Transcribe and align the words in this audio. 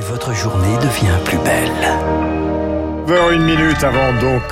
Votre 0.00 0.32
journée 0.32 0.76
devient 0.76 1.18
plus 1.24 1.38
belle. 1.38 1.72
9h, 3.06 3.36
minute 3.44 3.82
avant 3.82 4.12
donc 4.20 4.42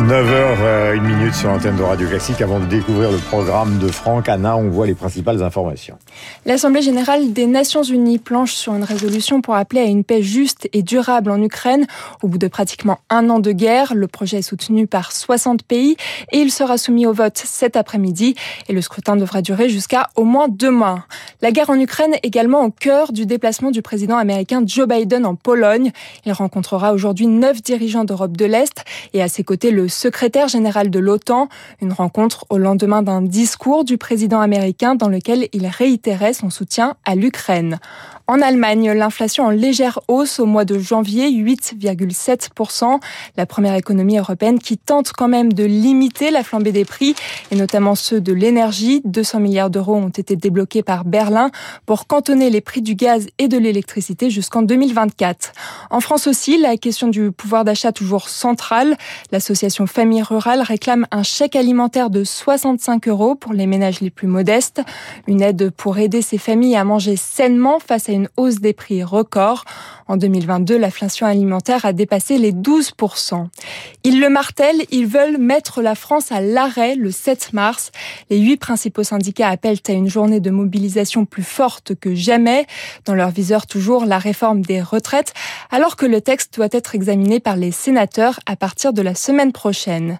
9h, 0.00 0.94
une 0.96 1.04
minute 1.04 1.34
sur 1.34 1.50
l'antenne 1.50 1.76
de 1.76 1.82
Radio 1.82 2.08
Classique 2.08 2.40
avant 2.40 2.58
de 2.58 2.66
découvrir 2.66 3.12
le 3.12 3.18
programme 3.18 3.78
de 3.78 3.88
Franck. 3.88 4.28
Anna, 4.28 4.56
on 4.56 4.70
voit 4.70 4.86
les 4.86 4.94
principales 4.94 5.42
informations. 5.42 5.98
L'Assemblée 6.44 6.82
générale 6.82 7.32
des 7.32 7.46
Nations 7.46 7.84
unies 7.84 8.18
planche 8.18 8.54
sur 8.54 8.74
une 8.74 8.82
résolution 8.82 9.40
pour 9.40 9.54
appeler 9.54 9.80
à 9.80 9.84
une 9.84 10.02
paix 10.02 10.22
juste 10.22 10.68
et 10.72 10.82
durable 10.82 11.30
en 11.30 11.40
Ukraine. 11.40 11.86
Au 12.22 12.28
bout 12.28 12.38
de 12.38 12.48
pratiquement 12.48 12.98
un 13.10 13.30
an 13.30 13.38
de 13.38 13.52
guerre, 13.52 13.94
le 13.94 14.08
projet 14.08 14.38
est 14.38 14.42
soutenu 14.42 14.86
par 14.86 15.12
60 15.12 15.62
pays 15.62 15.96
et 16.32 16.38
il 16.38 16.50
sera 16.50 16.78
soumis 16.78 17.06
au 17.06 17.12
vote 17.12 17.40
cet 17.44 17.76
après-midi. 17.76 18.34
Et 18.68 18.72
le 18.72 18.80
scrutin 18.80 19.14
devra 19.16 19.40
durer 19.40 19.68
jusqu'à 19.68 20.10
au 20.16 20.24
moins 20.24 20.48
deux 20.48 20.70
mois. 20.70 21.04
La 21.42 21.52
guerre 21.52 21.70
en 21.70 21.78
Ukraine 21.78 22.14
également 22.22 22.64
au 22.64 22.70
cœur 22.70 23.12
du 23.12 23.26
déplacement 23.26 23.70
du 23.70 23.82
président 23.82 24.16
américain 24.16 24.62
Joe 24.66 24.88
Biden 24.88 25.26
en 25.26 25.36
Pologne. 25.36 25.92
Il 26.26 26.32
rencontrera 26.32 26.92
aujourd'hui 26.92 27.26
neuf 27.26 27.62
dirigeants 27.62 28.04
d'Europe 28.04 28.36
de 28.36 28.44
l'Est 28.44 28.84
et 29.12 29.22
à 29.22 29.28
ses 29.28 29.44
côtés 29.44 29.70
le 29.70 29.88
secrétaire 29.88 30.48
général 30.48 30.90
de 30.90 30.98
l'OTAN. 30.98 31.48
Une 31.80 31.92
rencontre 31.92 32.46
au 32.50 32.58
lendemain 32.58 33.02
d'un 33.02 33.22
discours 33.22 33.84
du 33.84 33.96
président 33.96 34.40
américain 34.40 34.94
dans 34.94 35.08
lequel 35.08 35.48
il 35.52 35.66
réitérait 36.02 36.32
son 36.32 36.50
soutien 36.50 36.96
à 37.04 37.14
l'Ukraine. 37.14 37.78
En 38.28 38.40
Allemagne, 38.40 38.92
l'inflation 38.92 39.46
en 39.46 39.50
légère 39.50 39.98
hausse 40.06 40.38
au 40.38 40.46
mois 40.46 40.64
de 40.64 40.78
janvier, 40.78 41.28
8,7%. 41.30 43.00
La 43.36 43.46
première 43.46 43.74
économie 43.74 44.16
européenne 44.16 44.60
qui 44.60 44.78
tente 44.78 45.12
quand 45.12 45.26
même 45.26 45.52
de 45.52 45.64
limiter 45.64 46.30
la 46.30 46.44
flambée 46.44 46.70
des 46.70 46.84
prix, 46.84 47.16
et 47.50 47.56
notamment 47.56 47.96
ceux 47.96 48.20
de 48.20 48.32
l'énergie. 48.32 49.02
200 49.04 49.40
milliards 49.40 49.70
d'euros 49.70 49.96
ont 49.96 50.08
été 50.08 50.36
débloqués 50.36 50.82
par 50.82 51.04
Berlin 51.04 51.50
pour 51.84 52.06
cantonner 52.06 52.48
les 52.48 52.60
prix 52.60 52.80
du 52.80 52.94
gaz 52.94 53.26
et 53.38 53.48
de 53.48 53.58
l'électricité 53.58 54.30
jusqu'en 54.30 54.62
2024. 54.62 55.52
En 55.90 56.00
France 56.00 56.28
aussi, 56.28 56.58
la 56.58 56.76
question 56.76 57.08
du 57.08 57.32
pouvoir 57.32 57.64
d'achat 57.64 57.90
toujours 57.90 58.28
centrale. 58.28 58.96
L'association 59.32 59.86
Famille 59.86 60.22
Rurale 60.22 60.62
réclame 60.62 61.06
un 61.10 61.24
chèque 61.24 61.56
alimentaire 61.56 62.08
de 62.08 62.22
65 62.22 63.08
euros 63.08 63.34
pour 63.34 63.52
les 63.52 63.66
ménages 63.66 64.00
les 64.00 64.10
plus 64.10 64.28
modestes. 64.28 64.80
Une 65.26 65.42
aide 65.42 65.70
pour 65.70 65.98
aider 65.98 66.22
ces 66.22 66.38
familles 66.38 66.76
à 66.76 66.84
manger 66.84 67.16
sainement 67.16 67.80
face 67.80 68.08
à 68.08 68.11
une 68.14 68.28
hausse 68.36 68.60
des 68.60 68.72
prix 68.72 69.02
record. 69.02 69.64
En 70.08 70.16
2022, 70.16 70.76
l'inflation 70.76 71.26
alimentaire 71.26 71.84
a 71.84 71.92
dépassé 71.92 72.38
les 72.38 72.52
12%. 72.52 73.46
Ils 74.04 74.20
le 74.20 74.28
martèlent, 74.28 74.84
ils 74.90 75.06
veulent 75.06 75.38
mettre 75.38 75.80
la 75.80 75.94
France 75.94 76.32
à 76.32 76.40
l'arrêt 76.40 76.94
le 76.96 77.10
7 77.10 77.52
mars. 77.52 77.92
Les 78.28 78.38
huit 78.38 78.56
principaux 78.56 79.04
syndicats 79.04 79.48
appellent 79.48 79.78
à 79.88 79.92
une 79.92 80.08
journée 80.08 80.40
de 80.40 80.50
mobilisation 80.50 81.24
plus 81.24 81.42
forte 81.42 81.94
que 81.94 82.14
jamais. 82.14 82.66
Dans 83.04 83.14
leur 83.14 83.30
viseur, 83.30 83.66
toujours 83.66 84.04
la 84.04 84.18
réforme 84.18 84.62
des 84.62 84.82
retraites, 84.82 85.32
alors 85.70 85.96
que 85.96 86.06
le 86.06 86.20
texte 86.20 86.54
doit 86.56 86.68
être 86.72 86.94
examiné 86.94 87.40
par 87.40 87.56
les 87.56 87.70
sénateurs 87.70 88.40
à 88.46 88.56
partir 88.56 88.92
de 88.92 89.02
la 89.02 89.14
semaine 89.14 89.52
prochaine. 89.52 90.18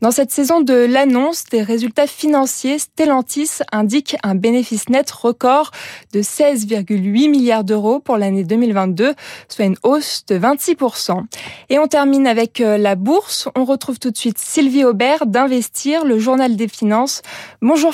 Dans 0.00 0.10
cette 0.10 0.30
saison 0.30 0.60
de 0.60 0.74
l'annonce 0.74 1.44
des 1.50 1.62
résultats 1.62 2.06
financiers, 2.06 2.78
Stellantis 2.78 3.60
indique 3.72 4.16
un 4.22 4.34
bénéfice 4.34 4.88
net 4.88 5.10
record 5.10 5.70
de 6.12 6.22
16,8 6.22 7.28
milliards 7.32 7.64
d'euros 7.64 7.98
pour 7.98 8.16
l'année 8.16 8.44
2022, 8.44 9.14
soit 9.48 9.64
une 9.64 9.76
hausse 9.82 10.24
de 10.28 10.38
26%. 10.38 11.24
Et 11.68 11.78
on 11.78 11.88
termine 11.88 12.26
avec 12.28 12.60
euh, 12.60 12.78
la 12.78 12.94
bourse. 12.94 13.48
On 13.56 13.64
retrouve 13.64 13.98
tout 13.98 14.10
de 14.10 14.16
suite 14.16 14.38
Sylvie 14.38 14.84
Aubert 14.84 15.26
d'Investir, 15.26 16.04
le 16.04 16.18
journal 16.18 16.54
des 16.54 16.68
finances. 16.68 17.22
Bonjour, 17.60 17.92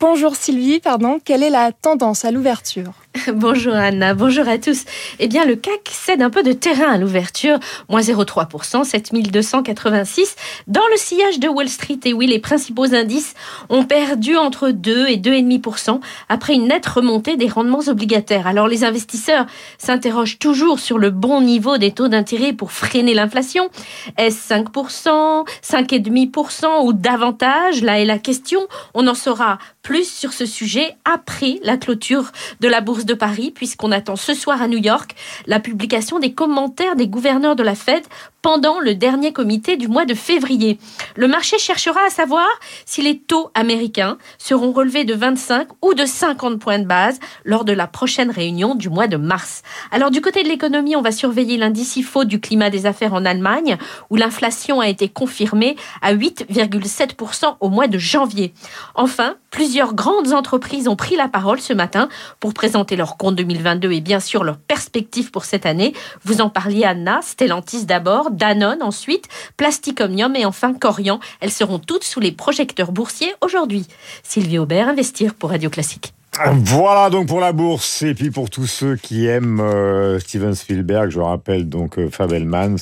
bonjour 0.00 0.34
Sylvie, 0.34 0.80
pardon. 0.80 1.20
Quelle 1.24 1.42
est 1.42 1.50
la 1.50 1.70
tendance 1.70 2.24
à 2.24 2.32
l'ouverture? 2.32 2.92
Bonjour 3.34 3.74
Anna, 3.74 4.14
bonjour 4.14 4.46
à 4.48 4.58
tous. 4.58 4.84
Eh 5.18 5.28
bien, 5.28 5.44
le 5.44 5.56
CAC 5.56 5.90
cède 5.90 6.22
un 6.22 6.30
peu 6.30 6.42
de 6.42 6.52
terrain 6.52 6.92
à 6.92 6.98
l'ouverture, 6.98 7.58
moins 7.88 8.00
0,3%, 8.00 8.84
7286. 8.84 10.36
Dans 10.66 10.86
le 10.90 10.96
sillage 10.96 11.38
de 11.38 11.48
Wall 11.48 11.68
Street, 11.68 11.98
et 12.04 12.12
oui, 12.12 12.26
les 12.26 12.38
principaux 12.38 12.94
indices 12.94 13.34
ont 13.68 13.84
perdu 13.84 14.36
entre 14.36 14.70
2 14.70 15.08
et 15.08 15.16
2,5% 15.16 16.00
après 16.28 16.54
une 16.54 16.68
nette 16.68 16.86
remontée 16.86 17.36
des 17.36 17.48
rendements 17.48 17.82
obligataires. 17.86 18.46
Alors, 18.46 18.68
les 18.68 18.84
investisseurs 18.84 19.46
s'interrogent 19.78 20.38
toujours 20.38 20.78
sur 20.78 20.98
le 20.98 21.10
bon 21.10 21.40
niveau 21.40 21.78
des 21.78 21.92
taux 21.92 22.08
d'intérêt 22.08 22.52
pour 22.52 22.72
freiner 22.72 23.14
l'inflation. 23.14 23.70
Est-ce 24.16 24.52
5%, 24.52 25.46
5,5% 25.62 26.84
ou 26.84 26.92
davantage? 26.92 27.82
Là 27.82 28.00
est 28.00 28.04
la 28.04 28.18
question. 28.18 28.60
On 28.94 29.06
en 29.06 29.14
saura 29.14 29.58
plus 29.82 30.08
sur 30.08 30.32
ce 30.32 30.44
sujet 30.44 30.96
après 31.04 31.58
la 31.62 31.78
clôture 31.78 32.30
de 32.60 32.68
la 32.68 32.80
bourse 32.80 33.06
de 33.08 33.14
Paris, 33.14 33.50
puisqu'on 33.52 33.90
attend 33.90 34.14
ce 34.14 34.34
soir 34.34 34.62
à 34.62 34.68
New 34.68 34.78
York 34.78 35.16
la 35.46 35.58
publication 35.58 36.20
des 36.20 36.32
commentaires 36.32 36.94
des 36.94 37.08
gouverneurs 37.08 37.56
de 37.56 37.64
la 37.64 37.74
Fed 37.74 38.04
pendant 38.42 38.78
le 38.78 38.94
dernier 38.94 39.32
comité 39.32 39.76
du 39.76 39.88
mois 39.88 40.04
de 40.04 40.14
février. 40.14 40.78
Le 41.16 41.26
marché 41.26 41.58
cherchera 41.58 42.00
à 42.06 42.10
savoir 42.10 42.46
si 42.84 43.02
les 43.02 43.18
taux 43.18 43.50
américains 43.54 44.16
seront 44.38 44.72
relevés 44.72 45.04
de 45.04 45.14
25 45.14 45.68
ou 45.82 45.94
de 45.94 46.06
50 46.06 46.60
points 46.60 46.78
de 46.78 46.86
base 46.86 47.18
lors 47.44 47.64
de 47.64 47.72
la 47.72 47.86
prochaine 47.86 48.30
réunion 48.30 48.74
du 48.74 48.90
mois 48.90 49.08
de 49.08 49.16
mars. 49.16 49.62
Alors 49.90 50.10
du 50.10 50.20
côté 50.20 50.42
de 50.42 50.48
l'économie, 50.48 50.94
on 50.94 51.02
va 51.02 51.10
surveiller 51.10 51.56
l'indice 51.56 51.96
IFO 51.96 52.24
du 52.24 52.40
climat 52.40 52.70
des 52.70 52.86
affaires 52.86 53.14
en 53.14 53.24
Allemagne, 53.24 53.76
où 54.10 54.16
l'inflation 54.16 54.80
a 54.80 54.88
été 54.88 55.08
confirmée 55.08 55.76
à 56.00 56.14
8,7% 56.14 57.56
au 57.60 57.68
mois 57.70 57.88
de 57.88 57.98
janvier. 57.98 58.52
Enfin, 58.94 59.36
plusieurs 59.50 59.94
grandes 59.94 60.32
entreprises 60.32 60.88
ont 60.88 60.96
pris 60.96 61.16
la 61.16 61.28
parole 61.28 61.60
ce 61.60 61.72
matin 61.72 62.08
pour 62.38 62.54
présenter 62.54 62.96
leur 62.98 63.16
compte 63.16 63.36
2022 63.36 63.92
et 63.92 64.00
bien 64.02 64.20
sûr 64.20 64.44
leurs 64.44 64.58
perspectives 64.58 65.30
pour 65.30 65.46
cette 65.46 65.64
année. 65.64 65.94
Vous 66.24 66.42
en 66.42 66.50
parliez 66.50 66.84
Anna, 66.84 67.20
Stellantis 67.22 67.86
d'abord, 67.86 68.30
Danone 68.30 68.82
ensuite, 68.82 69.28
Plastic 69.56 70.02
Omnium 70.02 70.36
et 70.36 70.44
enfin 70.44 70.74
Corian. 70.74 71.20
Elles 71.40 71.50
seront 71.50 71.78
toutes 71.78 72.04
sous 72.04 72.20
les 72.20 72.32
projecteurs 72.32 72.92
boursiers 72.92 73.34
aujourd'hui. 73.40 73.86
Sylvie 74.22 74.58
Aubert, 74.58 74.88
Investir 74.88 75.34
pour 75.34 75.50
Radio 75.50 75.70
Classique. 75.70 76.12
Voilà 76.46 77.10
donc 77.10 77.26
pour 77.26 77.40
la 77.40 77.52
bourse 77.52 78.02
et 78.02 78.14
puis 78.14 78.30
pour 78.30 78.48
tous 78.48 78.66
ceux 78.66 78.94
qui 78.94 79.26
aiment 79.26 79.60
euh, 79.60 80.20
Steven 80.20 80.54
Spielberg, 80.54 81.10
je 81.10 81.18
rappelle 81.18 81.68
donc 81.68 81.98
euh, 81.98 82.10
Fabelmans, 82.10 82.76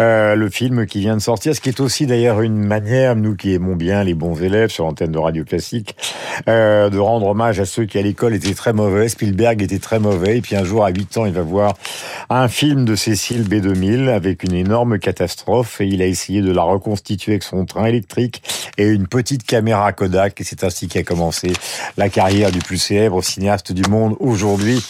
euh, 0.00 0.34
le 0.34 0.50
film 0.50 0.86
qui 0.86 1.00
vient 1.00 1.16
de 1.16 1.22
sortir, 1.22 1.54
ce 1.54 1.60
qui 1.60 1.70
est 1.70 1.80
aussi 1.80 2.06
d'ailleurs 2.06 2.42
une 2.42 2.62
manière, 2.62 3.16
nous 3.16 3.36
qui 3.36 3.54
aimons 3.54 3.74
bien 3.74 4.04
les 4.04 4.12
bons 4.12 4.40
élèves 4.40 4.68
sur 4.70 4.84
l'antenne 4.84 5.12
de 5.12 5.18
Radio 5.18 5.44
Classique, 5.44 5.96
de 6.46 6.98
rendre 6.98 7.28
hommage 7.28 7.58
à 7.58 7.64
ceux 7.64 7.84
qui 7.84 7.98
à 7.98 8.02
l'école 8.02 8.34
étaient 8.34 8.54
très 8.54 8.72
mauvais. 8.72 9.08
Spielberg 9.08 9.62
était 9.62 9.78
très 9.78 9.98
mauvais 9.98 10.38
et 10.38 10.40
puis 10.40 10.56
un 10.56 10.64
jour 10.64 10.84
à 10.84 10.90
8 10.90 11.18
ans 11.18 11.26
il 11.26 11.32
va 11.32 11.42
voir 11.42 11.74
un 12.28 12.48
film 12.48 12.84
de 12.84 12.96
Cécile 12.96 13.48
B2000 13.48 14.08
avec 14.08 14.42
une 14.42 14.54
énorme 14.54 14.98
catastrophe 14.98 15.80
et 15.80 15.86
il 15.86 16.02
a 16.02 16.06
essayé 16.06 16.42
de 16.42 16.52
la 16.52 16.62
reconstituer 16.62 17.32
avec 17.32 17.44
son 17.44 17.64
train 17.64 17.86
électrique 17.86 18.42
et 18.76 18.88
une 18.88 19.06
petite 19.06 19.44
caméra 19.44 19.92
Kodak 19.92 20.40
et 20.40 20.44
c'est 20.44 20.64
ainsi 20.64 20.88
qu'a 20.88 21.02
commencé 21.02 21.52
la 21.96 22.08
carrière 22.08 22.52
du 22.52 22.58
plus 22.58 22.89
célèbre 22.90 23.22
cinéaste 23.22 23.70
du 23.70 23.88
monde 23.88 24.16
aujourd'hui. 24.18 24.84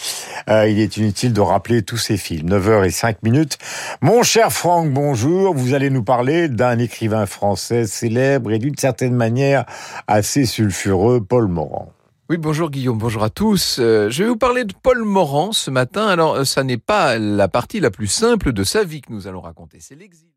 Euh, 0.49 0.67
il 0.67 0.79
est 0.79 0.97
inutile 0.97 1.33
de 1.33 1.39
rappeler 1.39 1.83
tous 1.83 1.97
ses 1.97 2.17
films. 2.17 2.49
9h 2.49 2.83
et 2.83 2.89
5 2.89 3.21
minutes. 3.21 3.59
Mon 4.01 4.23
cher 4.23 4.51
Franck, 4.51 4.91
bonjour. 4.91 5.53
Vous 5.53 5.75
allez 5.75 5.91
nous 5.91 6.01
parler 6.01 6.49
d'un 6.49 6.79
écrivain 6.79 7.27
français 7.27 7.85
célèbre 7.85 8.51
et 8.51 8.57
d'une 8.57 8.75
certaine 8.75 9.13
manière 9.13 9.65
assez 10.07 10.47
sulfureux, 10.47 11.23
Paul 11.23 11.47
Morand. 11.47 11.91
Oui, 12.31 12.37
bonjour 12.37 12.71
Guillaume, 12.71 12.97
bonjour 12.97 13.21
à 13.23 13.29
tous. 13.29 13.77
Euh, 13.79 14.09
je 14.09 14.23
vais 14.23 14.29
vous 14.29 14.35
parler 14.37 14.63
de 14.63 14.73
Paul 14.81 15.03
Morand 15.03 15.51
ce 15.51 15.69
matin. 15.69 16.07
Alors, 16.07 16.37
euh, 16.37 16.43
ça 16.43 16.63
n'est 16.63 16.79
pas 16.79 17.19
la 17.19 17.49
partie 17.49 17.79
la 17.79 17.91
plus 17.91 18.07
simple 18.07 18.51
de 18.51 18.63
sa 18.63 18.83
vie 18.83 19.01
que 19.01 19.13
nous 19.13 19.27
allons 19.27 19.41
raconter, 19.41 19.77
c'est 19.79 19.95
l'exil. 19.95 20.31